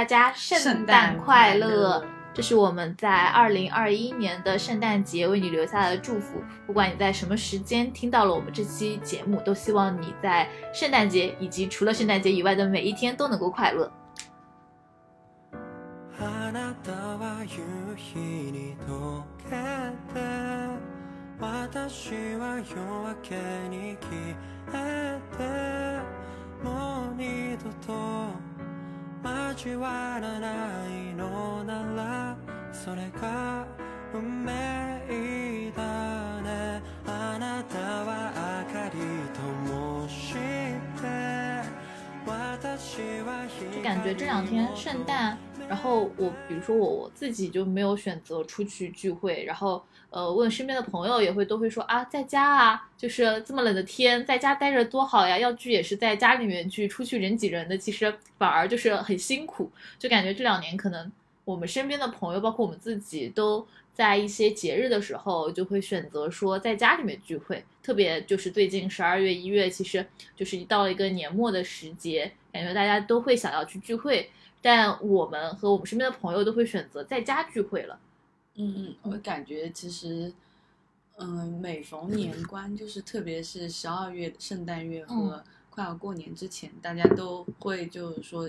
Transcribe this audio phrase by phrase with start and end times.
[0.00, 2.02] 大家圣诞快乐！
[2.32, 6.42] 这是我们在二零二一年的圣诞节为你留下的祝福。
[6.66, 13.92] 不管你在什么时间听到了我们这期节目，都希望你在圣诞节以及除了圣诞节以外的每一天都能够快乐。
[29.22, 32.36] 交わらないのなら
[32.72, 33.66] それが
[34.14, 36.29] 運命だ。
[43.74, 61.10] 就感觉这两天圣诞，然后我比如说我我自己就没有选择出去聚会，然后呃问身边的朋友也会都会说啊在家啊，就是这么冷的天在家待着多好呀，要聚也是在家里面聚，出去人挤人的，其实反而就是很辛苦，就感觉这两年可能。
[61.46, 63.66] 我们身边的朋友，包括我们自己，都
[64.00, 67.62] 在一些节日的时候，就会选择说在家里面聚会。
[67.82, 74.30] 特别就是最近十二月、一月，其实就是一到了一个年末的时节，感觉大家都会想要去聚会。
[74.62, 78.00] 但我们和我们身边的朋友都会选择在家聚会了。
[78.54, 80.32] 嗯嗯，我感觉其实，
[81.18, 88.48] 嗯，每逢年 关，就是特别是十二月圣诞月和快要过年之前，大家都会就是说。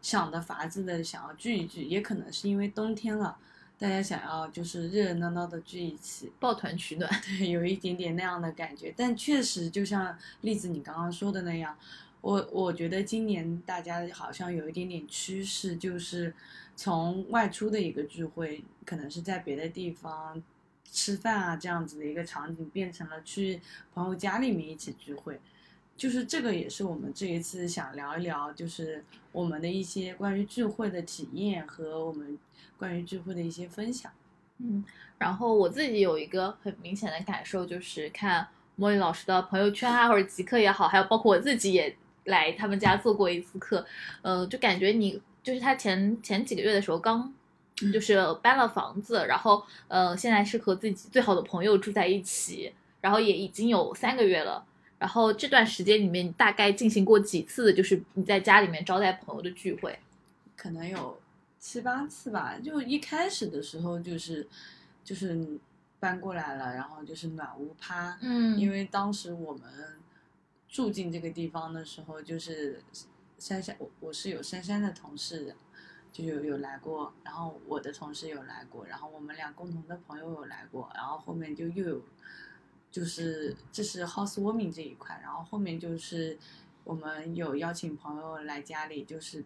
[0.00, 3.36] 想的法子的想要聚一聚，也可能是因为冬天了，
[3.82, 8.94] 大家想要就是热热闹闹的聚一起，抱团取暖， 对，有一点点那样的感觉。
[8.96, 11.76] 但确实，就像栗子你刚刚说的那样，
[12.20, 16.32] 我我觉得今年大家好像有一点点趋势，就是
[16.76, 20.40] 从外出的一个聚会，可能是在别的地方
[20.88, 23.60] 吃饭啊这样子的一个场景，变成了去
[23.92, 25.40] 朋友家里面一起聚会。
[25.96, 32.36] 就是这个也是我们这一次想聊一聊，就是我们的一些关于聚会的体验和我们
[32.76, 34.10] 关于聚会的一些分享。
[34.58, 34.84] 嗯，
[35.18, 41.94] 然后我自己有一个很明显的感受，就是看莫莉老师的朋友圈啊，或者极客也好，还有包括我自己也
[42.24, 43.84] 来他们家做过一次客，
[44.22, 47.32] 呃，就感觉你就是他前前几个月的时候刚
[47.92, 54.64] 就是搬了房子，然后呃现在是和自己最好的朋友住在一起，然后也已经有三个月了。
[55.02, 57.74] 然后这段时间里面，你大概进行过几次？
[57.74, 59.98] 就是你在家里面招待朋友的聚会，
[60.56, 61.20] 可能有
[61.58, 62.56] 七八次吧。
[62.62, 64.46] 就一开始的时候，就是
[65.02, 65.58] 就是
[65.98, 68.16] 搬过来了，然后就是暖屋趴。
[68.22, 69.64] 嗯，因为当时我们
[70.68, 72.80] 住进这个地方的时候，就是
[73.40, 75.52] 珊珊，我我是有珊珊的同事，
[76.12, 82.00] 就有有来过，然后我的同事有来过，然后我们俩共同的朋友有来过，然后后面就又有。
[82.92, 86.38] 就是这是 housewarming 这一块，然后后面就是
[86.84, 89.42] 我们有邀请朋友来家里，就是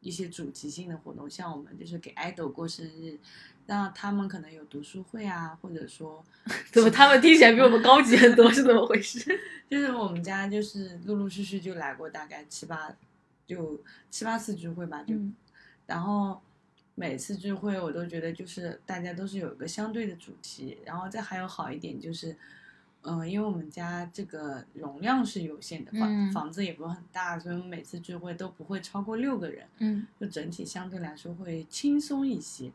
[0.00, 3.16] 一些主题性的活动，像我们就是给 idol 过生日，
[3.66, 6.24] 那他们可能有读书会啊，或者说
[6.72, 9.20] 怎么他们听起来比我们高级很多，是怎么回事？
[9.70, 12.92] 就是我们家就是陆陆续续就来过大概七八，
[13.46, 13.80] 就
[14.10, 15.14] 七八次聚会吧，就
[15.86, 16.42] 然后
[16.96, 22.36] 每次聚会我都觉得就是大家都是有一个相对的主题，然后再还有好一点就是。
[23.02, 32.70] 嗯，因为我们家这个容量是有限的，房房子也不是很大，所以我们每次聚会都不会超过六个人，嗯，就整体相对来说会轻松一些。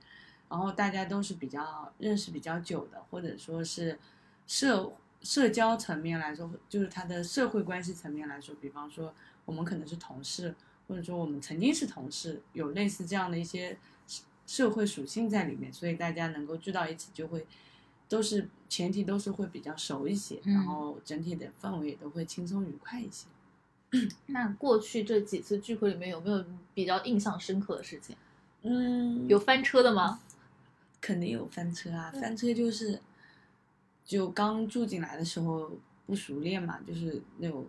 [0.49, 3.99] 然后大家都是比较认识比较久的，或者说是
[4.47, 4.91] 社
[5.21, 9.13] 社交层面来说，就是他的社会关系层面来说，比方说
[9.45, 10.55] 我们可能是同事，
[10.87, 13.77] 或者说我们曾经是同事，有类似这样的一些
[14.47, 17.45] 社会属性在里面，所以大家能够聚到一起就会。
[18.07, 23.27] 都是前提都是会比较熟一些，然后整体的氛围也都会轻松愉快一些。
[24.27, 26.43] 那过去这几次聚会里面有没有
[26.73, 28.15] 比较印象深刻的事情？
[28.63, 30.19] 嗯，有翻车的吗？
[30.99, 32.11] 肯定有翻车啊！
[32.11, 32.99] 翻车就是，
[34.03, 35.71] 就刚住进来的时候
[36.05, 37.65] 不熟练嘛，就是那种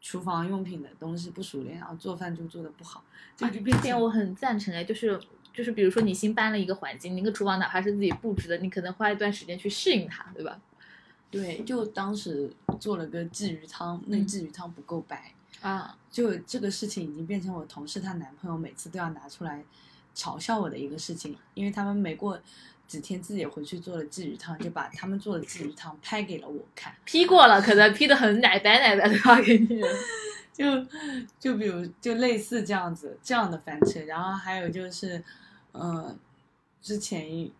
[0.00, 3.02] 厨房用品的东西不熟练，然后做饭就做的不好。
[3.36, 5.20] 这这点我很赞成哎，就是。
[5.58, 10.60] 就是比如说你新搬了一个环境，那个厨房哪怕是自己布置的，你可能花一段时间去适应它，对吧？
[11.32, 19.64] 对，就当时做了个鲫鱼汤，那鲫鱼汤不够白啊，就这个事情已经变成我同事她男朋友每次都要拿出来
[20.14, 22.38] 嘲笑我的一个事情，因为他们没过
[22.86, 29.82] 几天自己回去做了鲫鱼汤，就把他们做的鲫鱼汤拍给了我看，P 过了，可能 P 的很奶白奶白的发给你，
[30.54, 30.86] 就
[31.40, 35.20] 就比如就类似这样子这样的翻车，然后还有就是。
[35.80, 36.18] 嗯，
[36.82, 37.50] 之前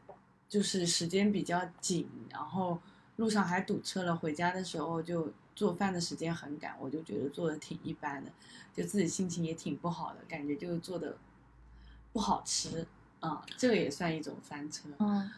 [0.48, 2.78] 就是时间比较紧，然后
[3.16, 4.16] 路上还堵车了。
[4.16, 8.30] 回家的时候就做饭的时间很赶，我就觉得做的挺一般的，
[8.74, 11.16] 就自己心情也挺不好的，感觉就做的
[12.12, 12.86] 不好吃，
[13.20, 14.88] 嗯，这个也算一种翻车。
[14.98, 15.30] 嗯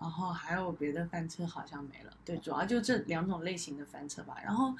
[0.00, 4.36] 然后还有别的翻车好像没了，对，主要就这两种类型的翻车吧。
[4.44, 4.72] 然后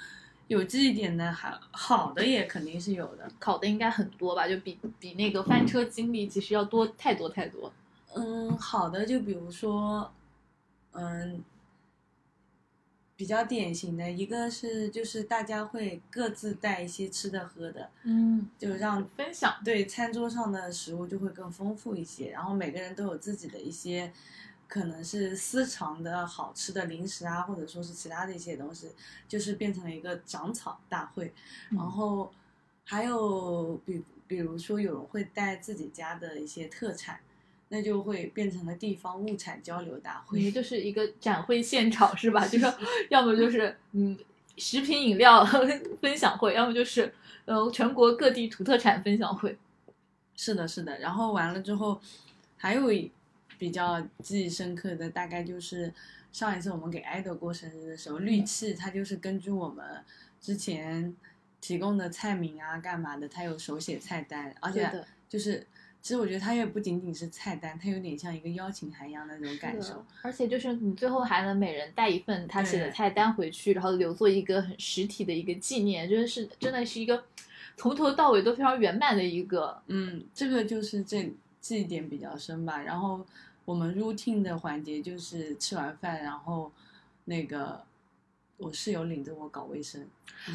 [0.49, 7.73] 有记忆点的还好的也肯定是有的，考的应该很多吧，就比比那个翻车经历其实要多太多太多。
[8.15, 10.11] 嗯，好的，就比如说，
[10.93, 11.45] 嗯，
[13.15, 19.57] 比较典型的一个是就是大家会各自带一些吃的喝的，嗯，就让分享。
[19.63, 24.11] 对餐桌上的食物就会更丰富一些，然后每个人都有自己的一些
[24.69, 28.91] 可能是私藏的好吃的零食啊，或者说是其他的一些东西，
[29.27, 31.33] 就是变成了一个长草大会。
[31.71, 32.31] 然后
[32.85, 37.19] 还有比比如说有人会带自己家的一些特产，
[37.71, 40.39] 那就会变成了地方物产交流大会。
[40.39, 42.47] 也就是一个展会现场是吧？
[42.47, 42.67] 就是
[43.09, 44.19] 要么就是嗯
[44.59, 45.43] 食品饮料
[46.01, 47.15] 分享会，要么就是
[47.47, 49.57] 呃全国各地土特产分享会。
[50.37, 50.99] 是的，是的。
[50.99, 51.99] 然后完了之后，
[52.57, 53.11] 还有一
[53.59, 55.93] 比较记忆深刻的，大概就是
[56.33, 59.85] 上一次我们给爱豆过生日的时候，绿气它就是根据我们
[60.41, 61.15] 之前
[61.61, 64.89] 提供的菜名啊，干嘛的，它有手写菜单，而且，
[65.29, 65.67] 就是
[66.01, 70.05] 其实我觉得它也不仅仅是菜单，它有点像一个邀请函一样的那种感受。
[70.23, 77.25] 而且就是你最后还能每人带一份他写的菜单回去，然后留作一个很实体的一个纪念，真的是真的是一个
[77.77, 79.83] 从头到尾都非常圆满的一个。
[79.89, 81.29] 嗯，这个就是这
[81.61, 82.81] 记忆点比较深吧。
[82.81, 83.27] 然后
[83.69, 86.73] 我们 routine 的环节就是吃完饭，然后
[87.27, 87.83] 那个
[88.57, 90.09] 我室友领着我搞卫生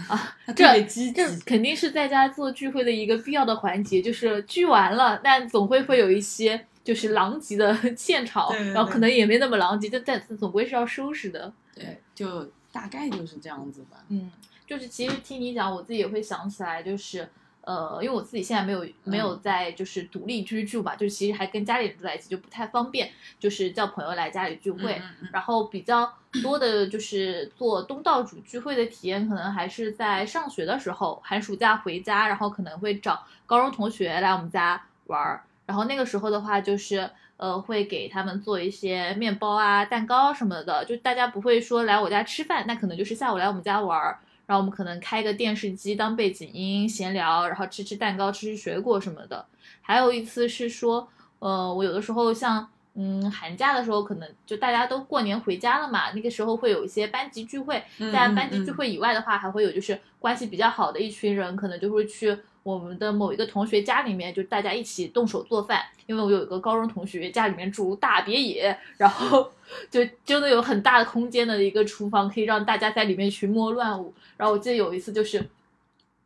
[0.07, 0.83] 啊，他这。
[1.13, 11.53] 这肯定是在家做聚会的一个必要的环节，就是聚完了，但总会会有一些就是狼藉的 现场，对对对然后可能也没那么狼藉，但但总归是要收拾的。
[11.75, 14.03] 对，就大概就是这样子吧。
[14.09, 14.31] 嗯，
[14.65, 17.29] 就是其实听你讲，我自己也会想起来，就是
[17.65, 25.01] 呃，因为我自己现在没有没有在就是独立居住嘛，就是其实还跟家里人住在一起，就不太方便，就是叫朋友来家里聚会。
[25.31, 35.43] 然后比较多的就是做东道主聚会的体验，可能还是在上学的时候，寒暑假回家，然后可能会找高中同学来我们家玩儿。
[35.65, 44.19] 然后那个时候的话，就是呃会给他们做一些面包啊、蛋糕什么的，就大家不会说来我家吃饭，那可能就是下午来我们家玩儿。
[44.45, 49.45] 然后我们可能开个电视机当背景音闲聊，然后吃吃蛋糕、吃吃水果什么的。
[49.81, 51.07] 还有一次是说，
[51.39, 57.83] 呃，我有的时候像嗯寒假的时候，可能就大家都过年回家了嘛，那个时候会有一些班级聚会。
[57.97, 65.83] 嗯在班级聚会以外的话，还会有就是关系比较好的一群人，可能就会去我们的某一个同学家里面，就大家一起动手做饭。
[66.05, 69.51] 因为我有一个高中同学家里面住大别野，然后
[69.91, 74.13] 就真的有很大的空间的一个厨房，可以让大家在里面群魔乱舞。
[74.37, 75.43] 然后我记得有一次就是。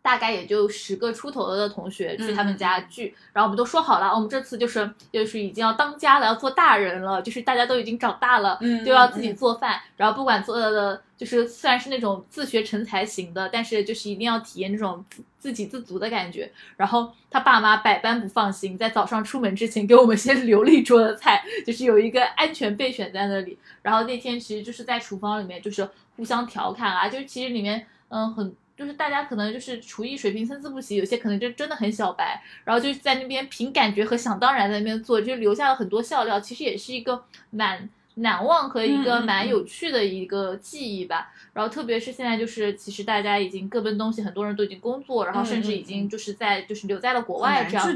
[0.07, 16.49] 大概也就十个出头的同学去他们家聚，然后我们都说好了，我们这次就是就是已经要当家了，要做大人了，就是大家都已经长大了，嗯就要自己做饭，然后不管做的就是虽然是那种自学成才型的，但是就是一定要体验这种自自给自足的感觉。
[16.77, 23.57] 然后他爸妈百般不放心，在早上出门之前给我们先留了一桌的菜，就是有一个安全备选在那里。
[23.81, 28.55] 然后那天其实就是在厨房里面就是互相调侃啊，就是其实里面嗯很。
[28.77, 36.39] 就是大家可能就是厨艺水平参差不齐，有些可能就真的很小白，然后就在那边凭感觉和想当然在那边做，就留下了很多笑料。
[36.39, 41.33] 其实也是一个蛮难忘和一个蛮有趣的一个记忆吧。
[41.53, 47.95] 然后特别是现在就是其实大家已经各奔东西，很多人都已经工作，然后甚至已经就是在就是留在了国外这样子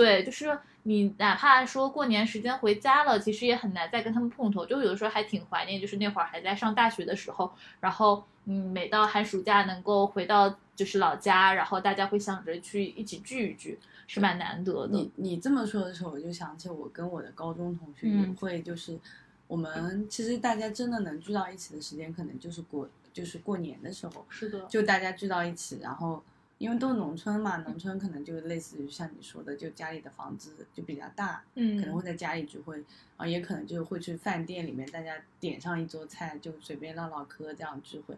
[0.00, 0.58] 对，就是
[0.88, 4.64] 你哪怕说过年时间回家了，其实也很难再跟他们碰头。
[4.64, 15.10] 就有的时候还挺怀念，就是那会儿还在上大学的时候，然后嗯，每到寒暑假能够回到就是老家，然后大家会想着去一起聚一聚，是蛮难得的你。
[15.16, 18.98] 你这么说的时候，我就想起我跟我的高中同学嗯也会，就是
[19.46, 26.22] 我们其实大家真的能聚到一起的时间，可能就是过就是过年的时候，是的，就大家聚到一起，然后
[26.58, 32.82] 因为都是农村嘛，农村可能就类似于像你说的，就家里的房子就比较大，嗯，可能会在家里聚会，
[33.16, 38.16] 啊，也可能就会去饭店里面，大家点上一桌菜，就随便唠唠嗑这样聚会。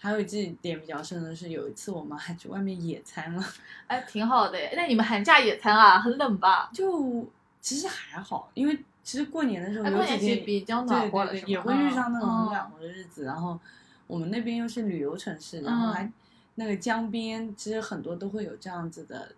[0.00, 3.42] 还有记忆点比较深的是，有一次我们还去外面野餐了，
[3.88, 4.58] 哎，挺好的。
[4.76, 6.70] 那你们寒假野餐啊，很冷吧？
[6.72, 7.26] 就
[7.60, 13.24] 其实还好，因为其实过年的时候哎，有过年几天比较暖和了，也会遇上那种暖和的日子。
[13.24, 13.58] 然后
[14.06, 16.12] 我们那边又是旅游城市，然后还嗯
[16.58, 19.32] 那个江边，其实很多都会有这样子的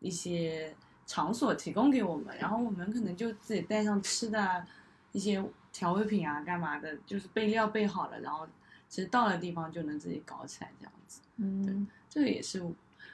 [0.00, 0.74] 一些
[1.06, 4.66] 场所提供给我们，然后我们可能就自己带上吃的啊，
[5.12, 5.40] 一些
[5.72, 8.44] 调味品啊，干嘛的，就是备料备好了，然后
[8.88, 11.20] 其实到了地方就能自己搞起来这样子。
[11.36, 12.60] 嗯，这个也是，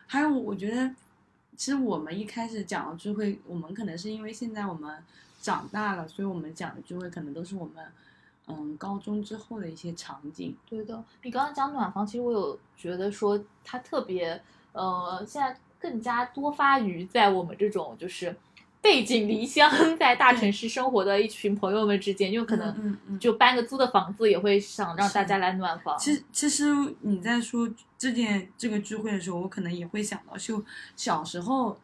[0.07, 0.95] 还有我觉得，
[1.55, 5.05] 其实我们一开始讲的聚会，我们可能是因为现在我们
[5.43, 7.85] 长大了，所以我们讲的聚会可能都是我们
[8.47, 10.57] 嗯高中之后的一些场景。
[10.69, 14.41] 对的，你刚刚讲暖房，其实我有觉得说它特别
[14.73, 18.35] 呃，现在更加多发于在我们这种就是。
[18.85, 25.97] 背井离乡， 在大城市生活的一群朋友们之间，就可能就搬个租的房子，也会想让大家来暖房。
[25.99, 26.67] 其实，其实
[27.01, 30.63] 你在说这件这个聚会的时候，我可能也会想到，就
[30.97, 31.79] 小时候，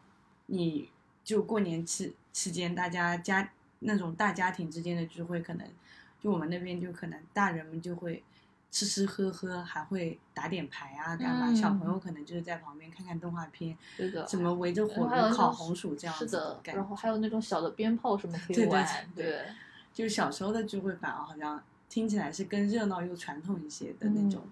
[0.49, 0.91] 你
[1.25, 5.67] 就过年期期间，大家家那种大家庭之间的聚会，可能
[6.23, 8.23] 就我们那边就可能大人们就会
[8.71, 11.47] 吃吃喝喝，还会打点牌啊，干嘛？
[11.49, 16.17] 嗯小朋友可能就是在旁边看看动画片，对的，怎么围着火炉烤红薯这样。
[16.29, 19.43] 的然后还有那种小的鞭炮什么可以对对玩，对对
[19.93, 24.43] 就小时候的聚会反而好像听起来是更热闹又传统一些的那种。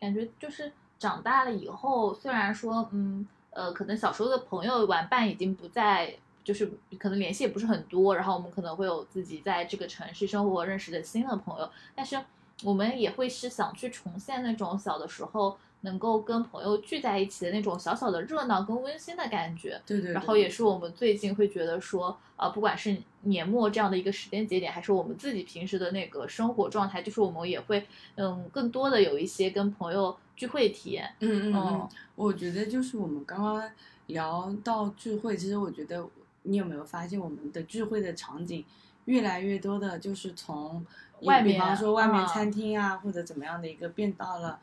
[0.00, 6.16] 感觉就是长大了以后，虽然说，嗯，呃，可能小时候的朋友玩伴已经不在，
[6.48, 6.66] 就是
[6.98, 12.18] 可能联系也不是很多，然后我们可能会有自己在这个城市生活认识的新的朋友，但是
[12.64, 19.78] 我们也会是想去重现那种小的时候能够跟朋友聚在一起的那种小小的热闹跟温馨的感觉。
[19.84, 20.12] 对对对。
[20.14, 31.14] 然后也是我们最近会觉得说，啊、不管是年末这样的一个时间节点，还是我们自己平时的那个生活状态，就是我们也会，嗯，更多的有一些跟朋友聚会体验。
[31.20, 33.70] 嗯嗯嗯嗯，我觉得就是我们刚刚
[34.06, 36.02] 聊到聚会，其实我觉得
[36.42, 38.64] 你有没有发现，我们的聚会的场景
[39.04, 40.84] 越来越多的，就是从
[41.22, 44.58] 外面比方说外面啊餐厅啊，或者怎么样的一个变到了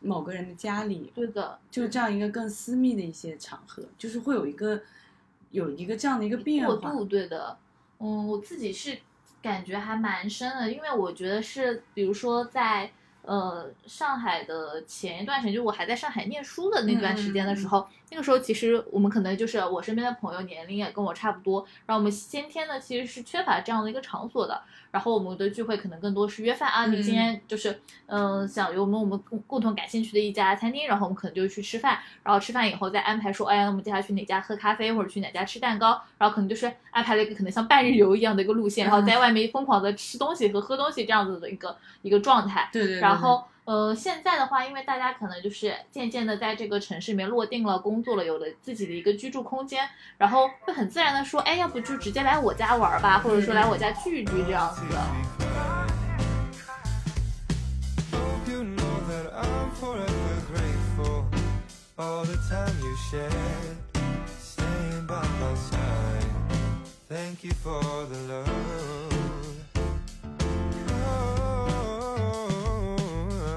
[0.00, 4.80] 某个人的家里，对的，就这样一个更私密的一些场合，就是会有一个
[5.50, 6.74] 有一个这样的一个变化。
[6.76, 7.56] 过渡，对的。
[7.98, 8.96] 嗯，我自己是
[9.42, 12.92] 感觉还蛮深的，因为我觉得是，比如说在
[13.28, 42.68] 呃上海的前一段时间，就我还在上海念书的那段时间的时候，那个时候其实我们可能就是我身边的朋友年龄也跟我差不多，然后我们先天呢其实是缺乏这样的一个场所的，然后我们的聚会可能更多是约饭啊，你今天就是嗯、呃想有我们我们共共同感兴趣的一家餐厅，然后我们可能就去吃饭，然后吃饭以后再安排说，哎呀，那我们接下来去哪家喝咖啡，或者去哪家吃蛋糕，然后可能就是安排了一个可能像半日游一样的一个路线，然后在外面疯狂的吃东西和喝东西这样子的一个一个状态。
[42.72, 43.00] 对对对。
[43.00, 54.98] 然后呃，现在的话，因为大家可能就是渐渐的在这个城市里面落定了，工作了，有了自己的一个居住空间，然后会很自然的说，哎，要不就直接来我家玩吧，或者说来我家聚一聚这样子的。
[67.60, 69.07] Hope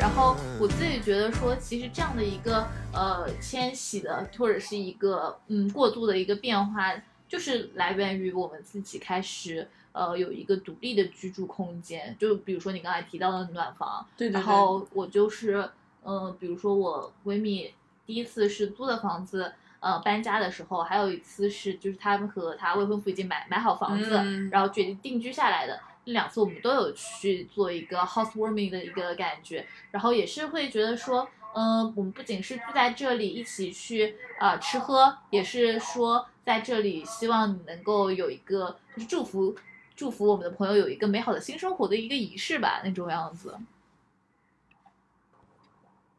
[0.02, 6.92] 然后我自己觉得说，其实这样的一个呃迁徙的，或者是一个嗯过渡的一个变化，
[7.30, 12.16] 就是来源于我们自己开始呃有一个独立的居住空间。
[12.20, 15.58] 就比如说你刚才提到的暖房，对对对然后我就是
[16.04, 17.72] 嗯、呃比如说我闺蜜
[18.08, 19.54] 第一次是租的房子。
[19.82, 25.80] 呃，搬家的时候，还有一次是，就是他们和他未婚夫已经买买好房子，嗯然后决定定居下来的。
[26.06, 39.56] 那两次我们都有去做一个 housewarming 的一个感觉，然后也是会觉得说，嗯、我们不仅是聚在这里一起去啊、吃喝，也是说在这里希望你能够有一个就是祝福
[39.96, 43.56] 祝福我们的朋友有一个美好的新生活的一个仪式吧，那种样子。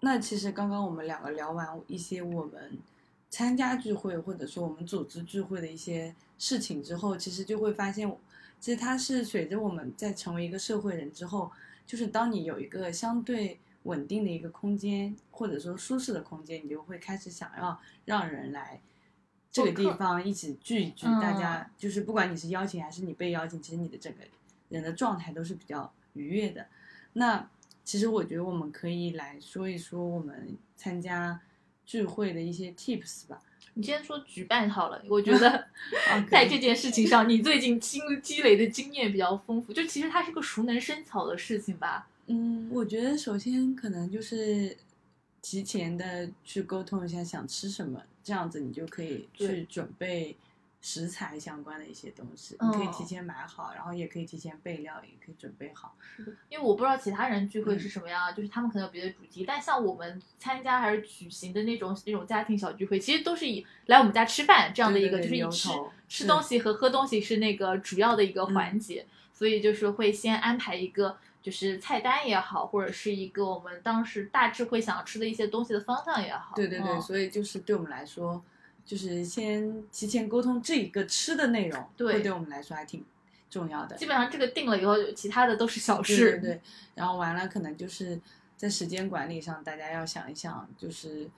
[0.00, 2.78] 那其实刚刚我们两个聊完一些我们
[3.30, 8.08] 参加聚会或者说我们组织聚会的一些事情之后，其实就会发现，
[8.62, 11.50] 其实它是随着我们在成为一个社会人之后，
[11.84, 18.80] 就是当你有一个相对稳定的一个空间，或者说舒适的空间，你就会开始想要让人来
[19.50, 24.20] 这个地方一起聚一聚，嗯大家就是不管你是邀请还是你被邀请，其实你的整个
[24.68, 26.68] 人的状态都是比较愉悦的。
[27.14, 27.50] 那
[27.82, 31.40] 其实我觉得我们可以来说一说我们参加
[31.84, 33.42] 聚会的一些 tips 吧。
[33.74, 35.48] 你先说举办好了，我觉得
[36.10, 42.08] 啊在这件事情上，你最近积积累的经验比较丰富，就其实它是个熟能生巧的事情吧。
[42.26, 44.76] 嗯，我觉得首先可能就是
[45.40, 50.36] 提前的去沟通一下想吃什么，这样子你就可以去准备
[50.82, 55.96] 食材相关的一些东西，嗯你可以提前买好，然后也可以提前备料，也可以准备好。
[56.48, 65.68] 因为我不知道其他人聚会嗯是什么样，就是他们可能有别的主题，但像我们参加还是举行的那种那种家庭小聚会，其实都是以来我们家吃饭这样的一个，就是以吃
[66.08, 71.16] 吃东西和喝东西是那个主要的一个嗯环节，所以就是会先安排一个。
[71.42, 76.54] 就是菜单也好，或者是一个我们当时大致会想吃的一些东西的方向也好。
[76.54, 78.40] 对对对，嗯所以就是对我们来说，
[78.84, 83.04] 就是先提前沟通这一个吃的内容，对会对我们来说还挺
[83.48, 83.96] 重要的。
[83.96, 86.38] 基本上这个定了以后，其他的都是小事。
[86.38, 86.60] 对对，
[86.94, 88.20] 然后完了可能就是
[88.56, 91.28] 在时间管理上，大家要想一想，就是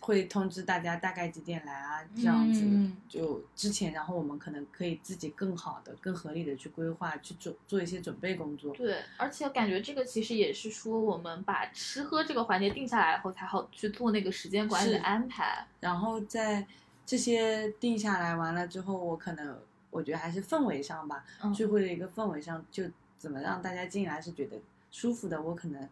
[0.00, 2.62] 会通知大家大概几点来啊，这样子。
[2.64, 8.74] 嗯就之前，然后我们可能可以自己更好的、更合理的去规划，去做做一些准备工作。
[8.74, 15.66] 对，而且感觉这个其实也是说，我们把吃喝这个环节定下来以后，才好去做那个时间管理的安排。
[15.80, 16.66] 然后在
[17.08, 19.58] 这些定下来完了之后，我可能
[19.90, 22.84] 我觉得还是氛围上吧，嗯聚会的一个氛围上，就
[23.16, 24.60] 怎么让大家进来是觉得
[24.90, 25.40] 舒服的。
[25.40, 25.88] 我可能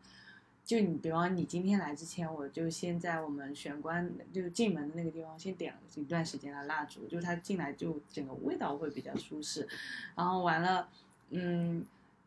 [0.62, 9.66] 就你，比方你今天来之前，我就先在我们玄关就进门的那个地方先点了一段时间的蜡烛，就它进来就整个味道会比较舒适。
[10.14, 10.86] 然后完了，
[11.30, 11.82] 嗯。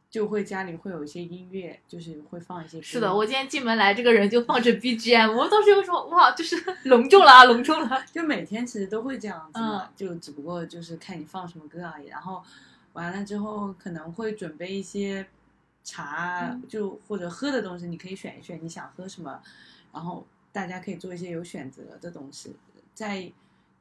[0.09, 2.81] 就会家里会有一些音乐，就是会放一些。
[2.81, 6.55] 是的，我今天进门来，这个人就放着 BGM，我当时就说哇，就是
[6.89, 8.03] 隆重了啊，隆重了。
[8.11, 12.07] 就每天其实都会这样子嘛，嗯就只不过就是看你放什么歌而已。
[12.07, 12.43] 然后
[12.93, 15.27] 完了之后可能会准备一些
[15.83, 19.39] 茶，嗯就或者喝的东西，你可以选一选你想喝什么，
[19.93, 22.55] 然后大家可以做一些有选择的东西。
[22.95, 23.31] 在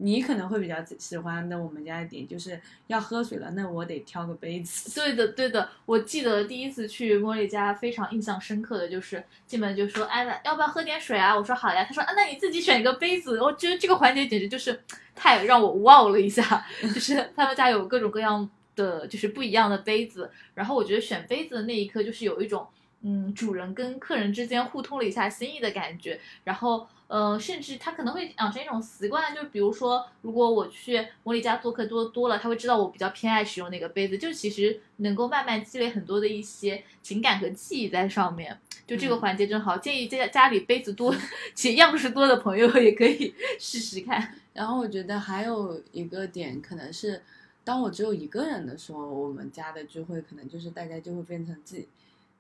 [0.01, 4.95] 你可能会比较喜欢的我们家的点就是要喝水了，那我得挑个杯子。
[4.95, 11.37] 对的，对的，我记得第一次去茉莉家，非常印象深刻的就是进门就说，哎，要不要喝点水啊？
[11.37, 11.85] 我说好呀。
[11.85, 13.43] 他说，啊，那你自己选一个杯子。
[13.43, 14.81] 我觉得这个环节简直就是
[15.15, 16.65] 太让我 wow 了一下，
[16.95, 22.67] 就是他们家有各种各样的就是不一样的杯子，然后我觉得选杯子的那一刻就是有一种。
[23.03, 38.59] 嗯，主人跟客人之间互通了一下心意的感觉，然后，呃，甚至他可能会养成一种习惯，就比如说，如果我去茉莉家做客多多了，他会知道我比较偏爱使用那个杯子，就其实能够慢慢积累很多的一些情感和记忆在上面。
[38.87, 41.15] 就这个嗯环节正好，建议家家里杯子多
[41.55, 44.35] 且样式多的朋友也可以 试试看。
[44.55, 47.23] 然后我觉得还有一个点，可能是
[47.63, 51.87] 当我只有一个人的时候，我们家的聚会可能就是大家就会变成自己，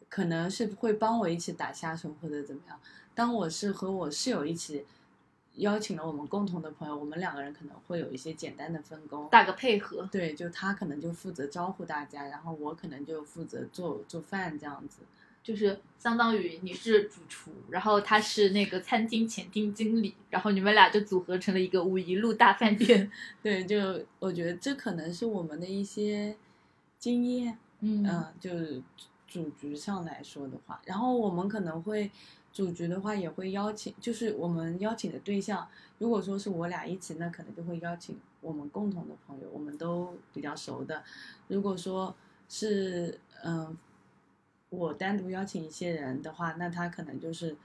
[0.08, 2.78] 可能是会帮我一起打下手或者怎么样。
[3.14, 4.84] 当我是和我室友一起
[5.56, 9.28] 邀请了我们共同的朋友，我们两个人可能会有一些简单的分工。
[9.28, 14.98] 打个配合，对，就他可能就负责招呼大家，然后我可能就负责做做饭这样子。
[15.42, 23.10] 就是相当于你是主厨，然后他是那个餐厅前厅经理，然后你们俩就组合成了一个五一路大饭店。
[23.42, 26.36] 对，就我觉得这可能是我们的一些
[26.98, 27.58] 经验。
[27.80, 28.50] 嗯嗯，就
[29.28, 32.10] 是主局上来说的话，然后我们可能会
[32.52, 41.02] 主局的话也会邀请，就是我们邀请的对象，如果说是我俩一起，那可能就会邀请我们共同的朋友，我们都比较熟的。
[41.48, 42.14] 如果说
[42.48, 43.76] 是嗯，
[44.70, 47.56] 我单独邀请一些人的话，那他可能就是。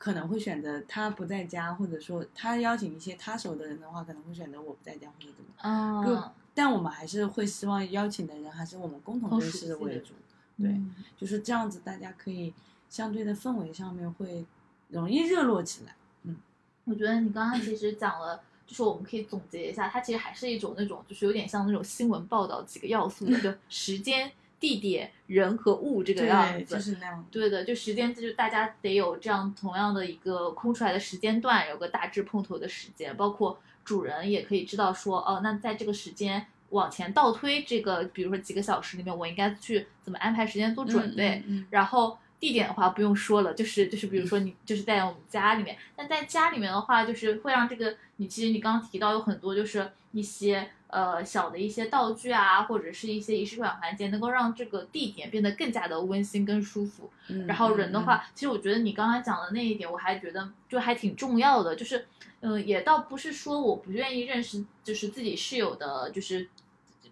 [0.00, 5.50] 可能会选择他不在家，或者说他邀请一些他熟的人的话，可能会选择我不在家或者怎么。
[5.62, 10.14] 嗯，但我们还是会希望邀请的人还是我们共同认识的为主，
[10.60, 12.52] 对，嗯就是这样子，大家可以
[12.88, 14.44] 相对的氛围上面会
[14.88, 15.94] 容易热络起来。
[16.24, 16.36] 嗯
[16.84, 26.74] 我觉得你刚刚其实讲了，就是我们可以总结一下，它其实还是一种那种，就是有点像那种新闻报道几个要素的， 就时间、地点、人和物这个样对，子。
[26.74, 27.24] 就是那样。
[27.30, 41.42] 对的，就时间就是大家得有这样同样的一个空出来的时间段，有个大致碰头的时间，包括主人也可以知道说，哦，那在这个时间往前倒推这个，比如说几个小时里面，我应该去怎么安排时间做准备。
[41.46, 57.10] 嗯嗯然后地点的话不用说了，就是就是比如说你就是在我们家里面，但在家里面的话，就是会让这个你其实你刚刚提到有很多就是一些呃小的一些道具啊，或者是一些仪式感环节，能够让这个地点变得更加的温馨跟舒服。
[57.28, 62.06] 嗯然后人的话，嗯其实我觉得你刚才讲的那一点，我还觉得就还挺重要的，就是，
[62.40, 66.48] 嗯、也倒不是说我不愿意认识，就是自己室友的，就是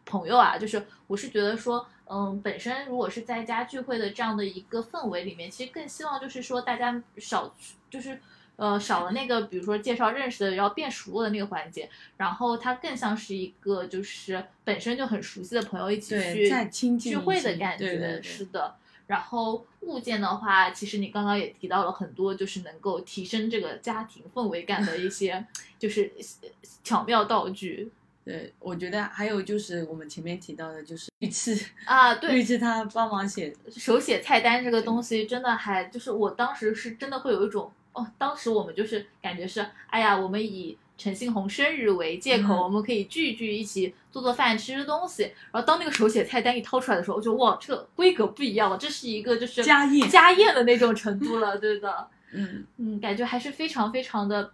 [0.08, 7.54] 朋友啊，就是我是觉得说，嗯，本身如果是在家聚会的这样的一个氛围里面，其实更希望就是说大家少，
[7.90, 8.18] 就是。
[8.58, 18.74] 呃，少了那个，比如说介绍认识的，要变熟了的那个环节，然后它更像是一个就是本身就很熟悉的朋友一起去聚会的感觉，对对对是的。
[19.06, 25.46] 然后物件的话，其实你刚刚也提到了很多，就是能够提升这个家庭氛围感的一些，
[25.78, 26.10] 就是
[26.42, 26.48] 呃
[26.82, 27.88] 巧妙道具
[28.28, 32.14] 对，我觉得还有就是我们前面提到的，就是 玉器，啊。
[32.16, 45.22] 玉对，器他帮忙写，手写菜单这个东西真的还就是我当时是真的会有一种哦，当时我们就是感觉是，哎呀，我们以陈信宏生日为借口，嗯我们可以聚一聚，一起做做饭、吃吃东西。
[45.50, 52.08] 然后当那个手写菜单一掏出来的时候，我就哇，这个规格不一样了，这是一个就是家宴家宴的那种程度了， 对的。
[52.30, 54.52] 嗯，嗯，感觉还是非常非常的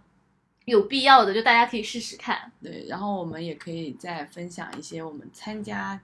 [0.65, 5.99] 有必要的，就大家可以试试看对，然后我们也可以再分享一些我们参加，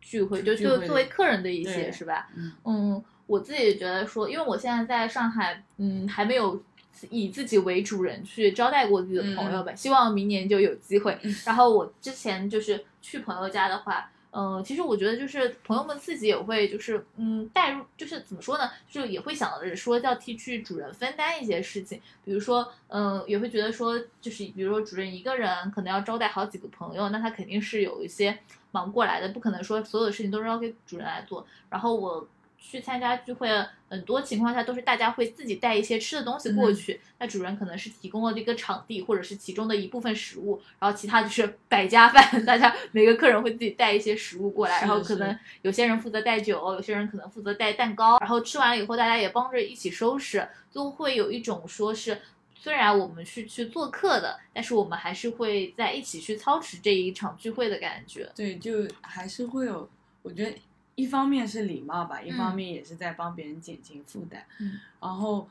[0.00, 2.28] 聚会，就就作为客人的一些是吧？
[2.34, 6.62] 嗯嗯，我自己觉得说，因为我现在在上海，嗯，还没有
[7.10, 11.18] 以自己为主人去招待过自己的朋友吧，希望明年就有机会。
[11.44, 14.10] 然后我之前就是去朋友家的话。
[14.38, 28.38] 嗯，其实我觉得就是朋友们自己也会就是嗯带入，就是怎么说呢，就也会想着说要替去主人分担一些事情，比如说嗯也会觉得说就是比如说主人一个人可能要招待好几个朋友，那他肯定是有一些
[28.72, 31.46] 忙不过来的，不可能说所有的事情都是要给主人来做。
[31.70, 33.48] 然后我去参加聚会，
[33.88, 52.20] 很多情况下都是大家会自己带一些吃的东西过去，那主人可能是提供了这个场地或者是其中的一部分食物，然后其他就是百家饭， 大家每个客人会自己带一些食物过来，然后可能有些人负责带酒，有些人可能负责带蛋糕，然后吃完了以后大家也帮着一起收拾，就会有一种说是。
[52.58, 58.28] 虽然我们是去做客的，但是我们还是会在一起去操持这一场聚会的感觉。
[58.34, 59.88] 对，就还是会有，
[60.22, 60.52] 我觉得
[60.96, 64.44] 一方面是礼貌吧，一方嗯面也是在帮别人减轻负担。
[64.58, 65.48] 嗯，然后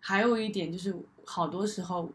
[0.00, 2.10] 还有一点就是，好多时候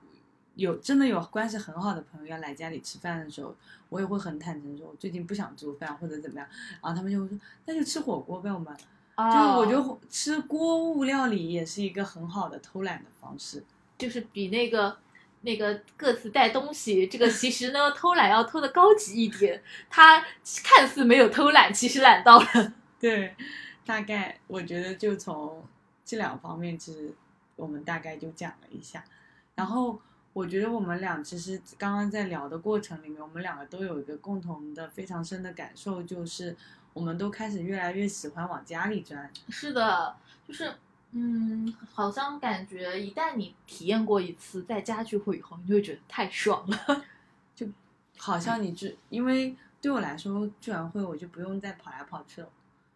[0.56, 3.56] 有真的有关系很好的朋友要来家里吃饭的时候，
[3.89, 6.48] 我也会很坦诚说，我最近不想做饭或者怎么样，
[6.82, 8.74] 然后他们就会说，那就吃火锅呗，我们。
[9.15, 13.62] 哦就是我觉得吃锅物料理也是一个很好的偷懒的方式。
[13.98, 14.98] 就是比那个
[15.41, 19.62] 那个各自带东西，这个 其实呢偷懒要偷的高级一点。
[19.89, 20.25] 他
[20.63, 22.73] 看似没有偷懒，其实懒到了。
[22.99, 23.36] 对，
[23.86, 25.65] 大概我觉得就从
[26.04, 27.13] 这两方面，其实
[27.56, 29.04] 我们大概就讲了一下。
[29.56, 29.99] 然后
[30.34, 36.56] 我觉得我们俩其实刚刚在聊的过程里面，我们两个都有一个共同的非常深的感受，就是
[36.93, 39.32] 我们都开始越来越喜欢往家里钻。
[39.49, 40.15] 是的，
[40.47, 40.73] 就是
[41.12, 47.06] 嗯，好像感觉一旦你体验过一次在家聚会以后，你就会觉得太爽了。
[47.56, 47.67] 就
[48.17, 52.50] 好像你聚，因为对我来说，聚完会我就不用再跑来跑去了。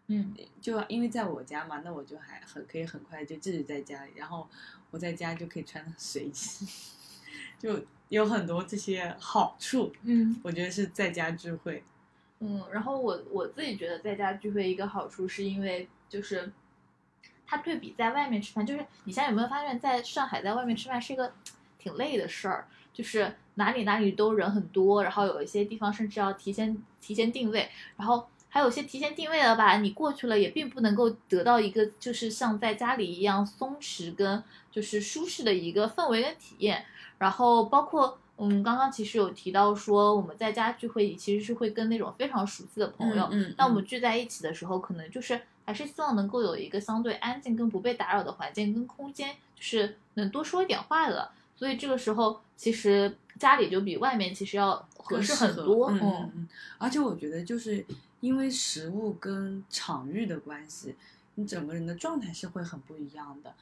[0.07, 4.47] 嗯，就因为在我家嘛，那我就还很可以很快就自己在家里，然后
[4.91, 6.31] 我在家就可以穿的随意，
[7.57, 9.91] 就有很多这些好处。
[10.03, 11.83] 嗯我觉得是在家聚会，
[12.41, 16.53] 嗯，然后我我自己觉得在家聚会一个好处是因为就是。
[17.55, 21.31] 它对比在外面吃饭，就是你现在有没有发现，在上海在外面吃饭是一个
[21.77, 36.83] 挺累的事儿，就是哪里哪里都人很多，然后有一些地方甚至要提前提前定位，然后还有些提前定位了吧，你过去了也并不能够得到一个就是像在家里一样松弛跟就是舒适的一个氛围跟体验，
[37.19, 38.17] 然后包括。
[38.37, 51.29] 嗯，刚刚其实有提到说，我们在家聚会其实是会跟那种非常熟悉的朋友，嗯，那我们聚在一起的时候，可能就是还是希望能够有一个相对安静跟不被打扰的环境跟空间，就是能多说一点话的。
[51.55, 55.91] 所以这个时候，其实家里就比外面其实要合适很多。
[55.91, 57.85] 嗯嗯嗯，而且我觉得就是
[58.19, 60.95] 因为食物跟场域的关系，
[61.35, 63.53] 你整个人的状态是会很不一样的。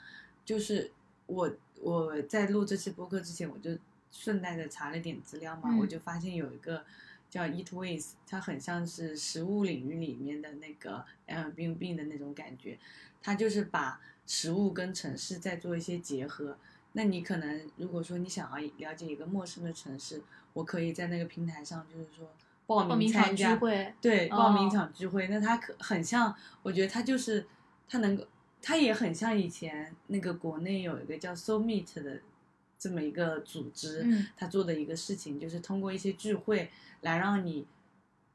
[0.45, 0.89] 就是
[1.27, 3.71] 我我在录这期播客之前，我就
[4.11, 5.79] 顺带着查了点资料嘛，嗯。
[5.79, 6.83] 我就发现有一个
[7.29, 12.77] 叫 Eatways，它很像是食物领域里面的那个 Airbnb 的那种感觉，
[13.21, 16.57] 它就是把食物跟城市在做一些结合。
[16.93, 20.21] 那你可能如果说你想要了解一个陌生的城市，
[20.51, 22.29] 我可以在那个平台上，就是说
[22.67, 27.47] 报报名聚参加，会，对，哦报名一场聚会，那它可很像，我觉得它就是
[27.87, 28.27] 它能够，
[28.61, 32.19] 它也很像以前那个国内有一个叫 Soul Meet 的
[32.81, 37.67] 这么一个组织，嗯他做的一个事情就是通过一些聚会来让你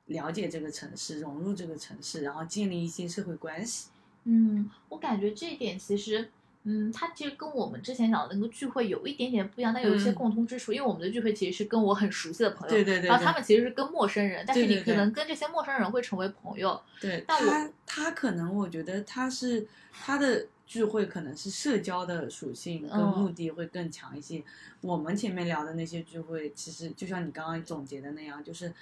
[0.04, 3.88] 了解这个城市，融入这个城市，然后建立一些社会关系。
[4.22, 6.30] 嗯，我感觉这一点其实。
[6.68, 10.72] 嗯，它其实跟我们之前讲的那个聚会有一点点不一样，但有一些嗯共通之处。
[10.72, 16.82] 因为我们的聚会其实是跟我很熟悉的朋友，对对对然后他们其实是跟陌生人，但是你可能跟这些陌生人会成为朋友。
[17.00, 24.42] 对但我他，他可能我觉得他是他的聚会可能是社交的属性跟嗯目的会更强一些。
[24.80, 28.72] 我们前面聊的那些聚会，其实就像你刚刚总结的那样，就是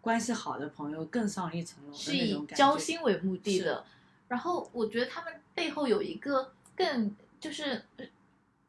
[0.00, 2.56] 关系好的朋友更上一层楼是以的那种感觉。
[2.56, 3.84] 交心为目的的。
[4.28, 8.04] 然后我觉得他们背后有一个更就是呃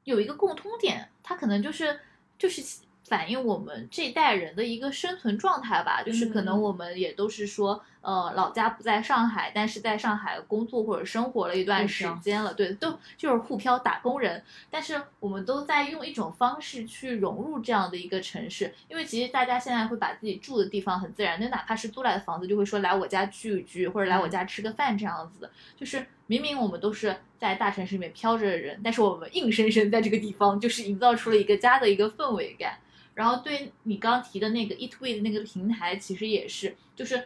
[0.03, 1.99] 有一个共通点，它可能就是
[2.37, 2.63] 就是
[3.05, 24.31] 反映我们这一代人的一个生存状态吧，就是可嗯能我们也都是说，呃，老家不在上海，但是在上海工作或者生活了一段时间了，对，都就是沪漂打工人，但是我们都在用一种方式去融入这样的一个城市，因为其实大家现在会把自己住的地方很自然，那哪怕是租来的房子，就会说来我家聚一聚，或者来我嗯。
[24.31, 25.41] 家吃个饭这样子。
[25.41, 32.77] 的，就是明明我们都是在大城市里面飘着的人，但是我们硬生生在这个地方就是营造出了一个家的一个氛围感。
[33.13, 37.25] 然后对你刚刚提的那个 Eat We 的那个平台，其实也是，就是它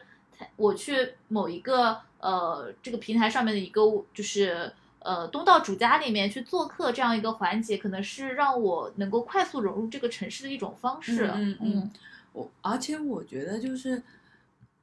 [0.56, 3.82] 我去某一个呃这个平台上面的一个
[4.14, 11.28] 就是呃东道主家里面去做客这样一个环节，可能是让我能够快速融入这个城市的一种方式。
[11.28, 11.92] 嗯嗯嗯
[12.34, 14.04] 我而且我觉得就是，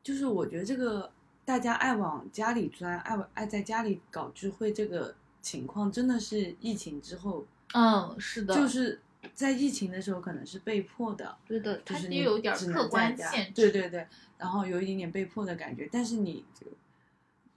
[0.02, 1.10] 就是我觉得这个
[1.44, 9.00] 大家爱往家里钻，爱爱在家里搞聚会这个情况，真的是疫情之后，嗯，是的，就是
[9.34, 13.52] 在疫情的时候可能是被迫的，对的，它就是你也有点客观限制。
[13.54, 14.06] 对对对，
[14.38, 16.66] 然后有一点点被迫的感觉，但是你就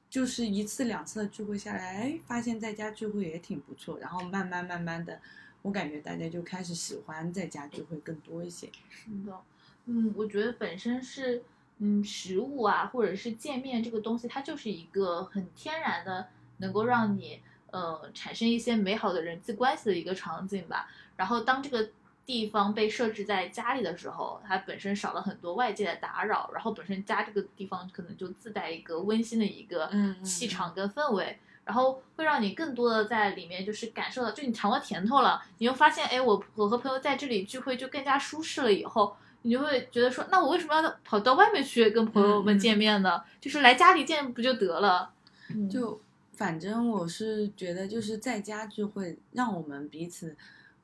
[0.10, 5.20] 就是一次两次的聚会下来，哎，发现在家聚会也挺不错，然后慢慢慢慢的，
[5.62, 8.70] 我感觉大家就开始喜欢在家聚会更多一些。
[8.90, 9.38] 是的，
[9.86, 11.44] 嗯，我觉得本身是，
[11.80, 20.90] 嗯，食物啊，或者是见面这个东西，它就是一个很天然的，能够让你呃产生一些美好的人际关系的一个场景吧。
[21.16, 21.90] 然后当这个
[22.26, 29.90] 地方被设置在家里的时候，它本身少了很多外界的打扰，然后本身家这个地方可能就自带一个温馨的一个
[30.24, 31.38] 气场跟氛围。
[31.64, 38.72] 然后会让你更多的在里面就是感受到，就你尝到甜头了，你又发现，哎，我我和朋友在这里聚会就更加舒适了。
[38.72, 43.20] 以后你就会觉得说，那我为什么要跑到外面去跟朋友们见面呢？
[43.42, 45.10] 就是来家里见不就得了？
[45.50, 46.00] 嗯就
[46.34, 50.36] 反正我是觉得，就是在家聚会，让我们彼此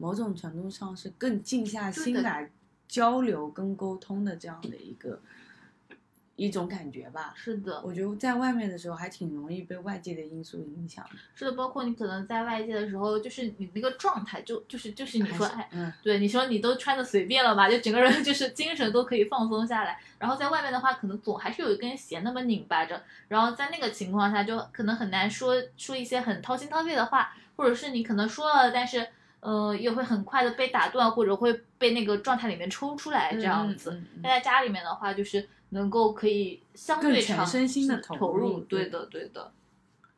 [0.02, 2.50] 某种程度上是更静下心来
[2.88, 5.22] 交流跟沟通的这样的一个
[6.36, 7.34] 一种感觉吧。
[7.36, 11.12] 是的，我觉得在外面的时候还挺容易被外界的因素影响的。
[11.36, 20.00] 是的，包括你可能在外界的时候，就是你那个状态就就是就是你说，哎，嗯，对，你说你都穿的随便了吧，就整个人就是精神都可以放松下来。
[20.18, 23.04] 然后在外面的话，可能总还是有一根弦那么拧巴着。
[23.28, 29.08] 然后在那个情况下，就可能很难说说一些很掏心掏肺的话，或者是你可能说了，但是
[29.41, 33.91] 呃也会很快的被打断，或者会被那个状态里面抽出来这样子。
[33.91, 39.51] 嗯嗯嗯但在家里面的话，就是能够可以相对全长身心的投投入对对的，对的。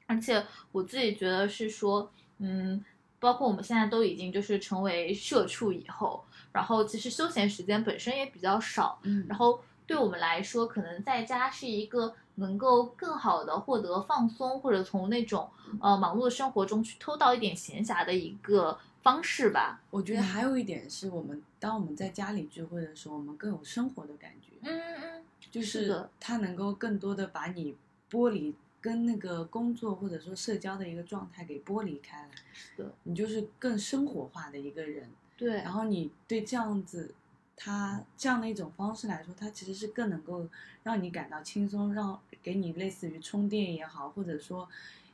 [0.05, 2.83] 而且我自己觉得是说，嗯，
[3.19, 19.83] 包括我们现在都已经就是成为社畜以后，然后其实休闲时间本身也比较少，嗯，然后对我们来说，可能在家是一个能够更好的获得放松，或者从那种呃忙碌的生活中去偷到一点闲暇的一个方式吧。
[19.91, 24.47] 我觉得还有一点是我们当我们在家里聚会的时候，我们更有生活的感觉。
[24.61, 27.75] 嗯嗯嗯，就是的它能够更多的把你
[28.09, 35.09] 剥离跟那个工作或者说社交的一个状态给剥离开来，是的，你就是更生活化的一个人。
[35.37, 37.13] 对，然后你对这样子，
[37.55, 40.47] 他这样的一种方式来说，它其实是更能够
[40.83, 44.69] 让你感到轻松，让给你类似于充电也好，或者说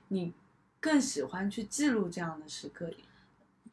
[0.09, 0.33] 你
[0.79, 2.91] 更喜欢去记录这样的时刻。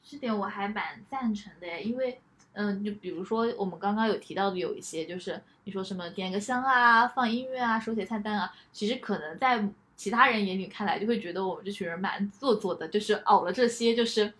[0.08, 2.20] 这点我还蛮赞成的，因为，
[2.52, 14.32] 嗯、就比如说我们刚刚有提到的有一些，就是你说什么点个香啊、放音乐啊、手写菜单啊，其实可能在其他人眼里看来，就会觉得我们这群人蛮做作的，就是熬了这些，就是，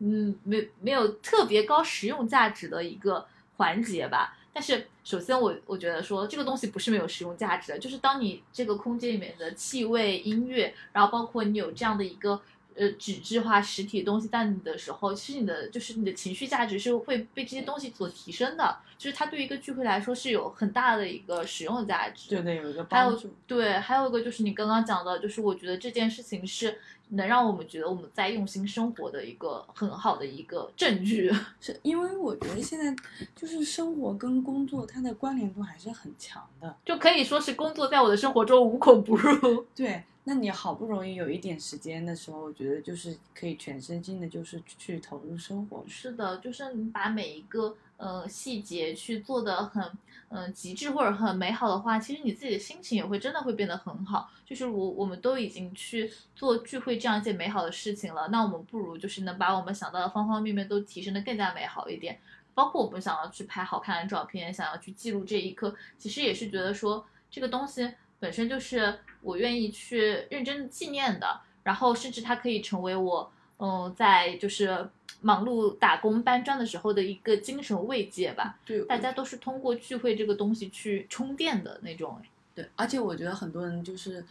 [0.00, 4.36] 嗯，没没有特别高实用价值的一个环节吧。
[4.52, 12.40] 但是首先我我觉得说这个东西不是没有实用价值的，就是当你这个空间里面的气味、音乐，然后包括你有这样的一个
[12.76, 22.30] 呃纸质化实体的东西在你的时候，其实你的就是你的情绪价值是会被这些东西所提升的，就是它对于一个聚会来说是有很大的一个使用价值。
[22.30, 23.30] 对对，有一个还有帮助。
[23.46, 26.78] 对，还有一个就是你刚刚讲的，就是我觉得这件事情是
[27.10, 31.30] 能让我们觉得我们在用心生活的一个很好的一个证据。
[31.60, 32.94] 是因为我觉得现在
[33.36, 36.76] 就是生活跟工作它的关联度还是很强的。
[36.84, 39.66] 就可以说是工作在我的生活中无孔不入。
[39.74, 45.84] 对，那你好不容易有一点时间的时候，我觉得就是可以全身心的，就是去投入生活。
[45.86, 49.90] 是的，就是你把每一个呃细节去做的很
[50.30, 54.28] 嗯、极致或者很美好的话，其实你自己的心情也会真的会变得很好。
[54.44, 62.18] 就是我我们都已经去做聚会这样一件美好的事情了，那我们不如就是能把我们想到的方方面面都提升的更加美好一点。
[62.52, 67.88] 包括我们想要去拍好看的照片，想要去记录这一刻，其实也是觉得说这个东西
[68.24, 74.88] 本身就是我愿意去认真的纪念的，然后甚至它可以成为我嗯、在就是
[75.20, 78.58] 忙碌打工搬砖的时候的一个精神慰藉吧。
[78.64, 82.18] 对，大家都是通过聚会这个东西去充电的那种。
[82.54, 84.24] 对，而且我觉得很多人就是，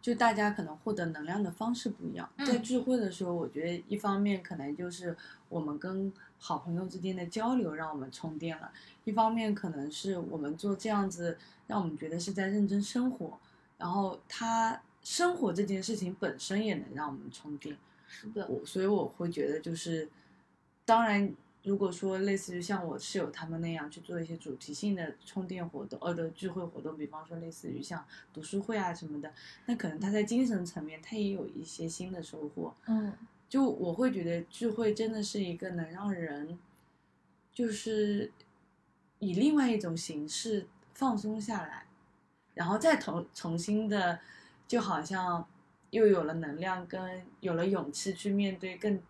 [0.00, 2.26] 就大家可能获得能量的方式不一样。
[2.38, 5.14] 嗯在聚会的时候，我觉得一方面可能就是
[5.50, 8.70] 我们跟好朋友之间的交流让我们充电了，
[9.04, 13.38] 一方面可能是我们做这样子让我们觉得是在认真生活，
[13.78, 17.76] 然后他生活这件事情本身也能让我们充电。
[18.06, 20.08] 是的，我所以我会觉得就是，
[20.84, 29.32] 当然，如果说类似于像我室友他们那样去做一些主题性的充电活动，呃的聚会活动，比方说类似于像读书会啊什么的，
[29.66, 32.74] 那可能他在精神层面他也有一些新的收获。
[32.86, 33.12] 嗯，
[33.48, 36.58] 就我会觉得聚会真的是一个能让人，
[37.52, 38.30] 就是
[39.18, 41.86] 以另外一种形式放松下来，
[42.54, 44.18] 然后再重重新的，
[44.66, 45.46] 就好像
[45.90, 49.00] 又有了能量跟有了勇气去面对更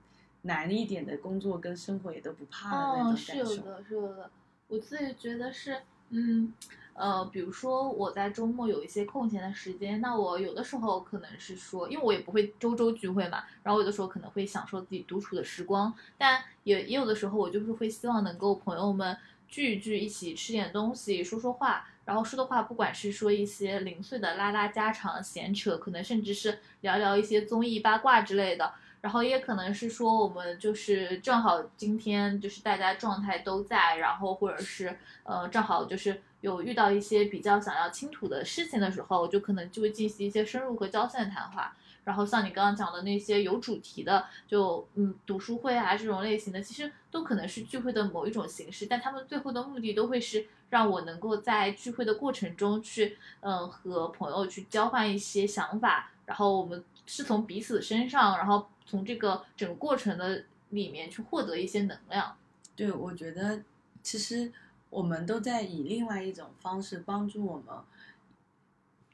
[0.42, 3.44] 难一点的工作跟生活，也都不怕的那哦，种感受。
[3.44, 4.30] 是有的，是有的。
[4.68, 6.52] 我自己觉得是，嗯，
[6.94, 19.16] 呃，比如说我在周末有一些空闲的时间，那我有的时候可能是说，因为我也不会周周聚会嘛，然后有的时候可能会享受自己独处的时光，但也也有的时候我就是会希望能够朋友们
[19.48, 21.86] 聚一聚，一起吃点东西，说说话。
[22.04, 41.74] 然后说的话，不管是说一些零碎的拉拉家常、闲扯，可能甚至是聊聊一些综艺八卦之类的，然后也可能是说我们就是正好今天就是大家状态都在，然后或者是呃正好就是有遇到一些比较想要倾吐的事情的时候，就可能就会进行一些深入和交心的谈话。
[42.04, 62.36] 然后像你刚刚讲的那些有主题的，就嗯读书会啊这种类型的，其实都可能是聚会的某一种形式，但他们最后的目的都会是让我能够在聚会的过程中去嗯、和朋友去交换一些想法，然后我们是从彼此身上，然后从这个整个过程的里面去获得一些能量。
[62.76, 63.62] 对，我觉得
[64.02, 64.52] 其实
[64.90, 67.74] 我们都在以另外一种方式帮助我们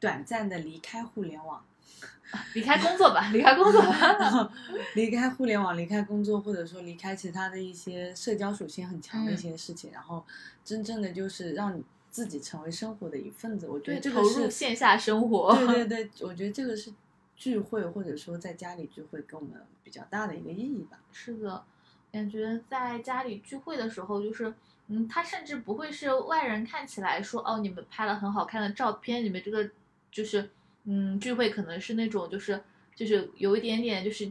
[0.01, 1.65] 短暂的离开互联网。
[2.55, 4.53] 离开工作吧， 离开工作吧。
[4.95, 10.25] 离开互联网，离开工作，或者说离开其他的一些社交属性很强的一嗯些事情，然后
[10.65, 13.67] 真正的就是让你自己成为生活的一份子。
[13.69, 15.55] 我觉，得这投个是入线下生活。
[15.67, 16.93] 对对对，我觉得这个是
[17.37, 19.51] 聚会或者说在家里聚会给我们
[19.83, 20.99] 比较大的一个意义吧。
[21.13, 21.65] 是的，
[22.13, 24.55] 感觉在家里聚会的时候，就是，
[24.89, 29.69] 嗯，他甚至不会是外人看起来说，哦，你们拍了很好看的照片，你们这个
[30.13, 30.51] 就是，
[30.93, 32.61] 嗯，聚会可能是那种就是
[32.97, 34.31] 就是有一点点就是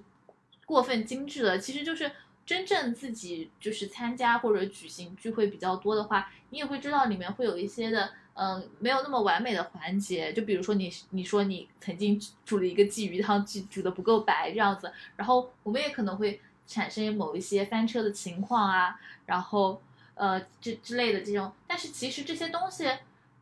[0.65, 2.12] 过分精致的，其实就是
[2.45, 8.12] 真正自己就是参加或者举行聚会比较多的话，你也会知道里面会有一些的。
[8.41, 19.82] 嗯，没有那么完美的环节，就比如说你，你说你曾经煮了一个鲫鱼汤，煮煮的不够白这样子，然后我们也可能会产生某一些翻车的情况啊，然后
[20.13, 22.86] 呃之之类的这种，但是其实这些东西，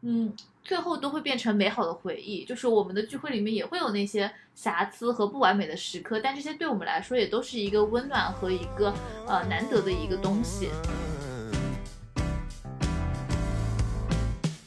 [0.01, 0.35] 嗯，
[0.67, 2.43] 最后都会变成美好的回忆。
[2.43, 8.93] 就是我们的聚会里面也会有那些瑕疵和不完美的时刻，但这些对我们来说也都是一个温暖和一个
[9.25, 10.69] 呃难得的一个东西。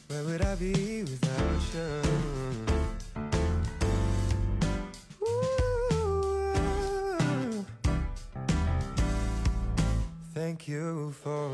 [0.09, 2.01] Where would I be without you
[10.33, 11.51] thank you for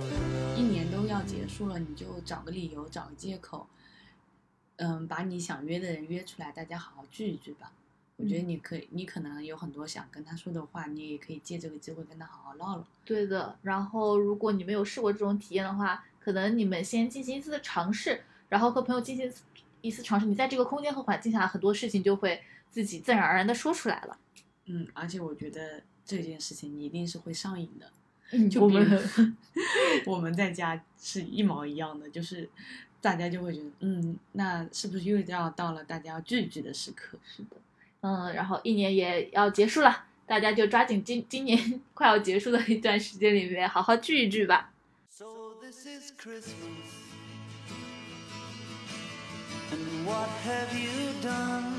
[0.55, 3.67] 一年都要结束了，你就找个理由，找个借口，
[4.77, 7.71] 嗯，把你想约的人约出来，大家好好聚一聚吧。
[8.17, 12.83] 我觉得嗯你可以，你可能有很多想跟他说的话，你也可以借这个机会跟他好好唠唠。
[13.03, 19.31] 对的，然后如果你没有试过这种体验的话，可能你们先进行一次的尝试，然后和朋友进行
[19.81, 24.17] 一次尝试，你在这个空间和环境下，很多事情就会自己自然而然的说出来了。
[24.65, 27.91] 嗯，而且我觉得这件事情你一定是会上瘾的。
[28.29, 29.09] 嗯就我们
[30.05, 32.49] 我们在家是一毛一样的，就是
[33.01, 37.17] 大家就会觉得，嗯，那是不是又要到了大家要聚一聚的时刻？
[37.25, 37.57] 是的，
[38.01, 44.71] 嗯，然后一年也要结束了，大家就抓紧今今年快要结束的一段时间里面，好好聚一聚吧。
[45.10, 45.25] So
[45.62, 46.53] this is Christmas.
[49.69, 51.73] And what have you done?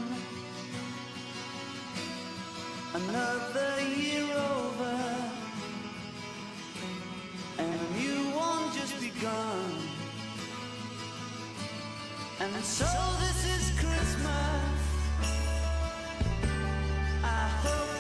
[2.94, 4.96] Another year over.
[7.59, 9.88] And a new one just begun.
[12.40, 12.87] And so
[13.18, 14.79] this is Christmas.
[17.24, 17.97] I hope